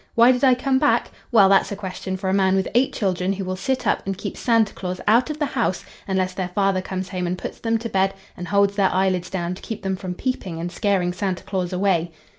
[0.15, 1.47] —'Why did I come back?'—Well!
[1.47, 4.35] that's a question for a man with eight children who will sit up and keep
[4.35, 7.87] Santa Claus out of the house unless their father comes home and puts them to
[7.87, 11.71] bed and holds their eyelids down to keep them from peeping and scaring Santa Claus
[11.71, 12.09] away!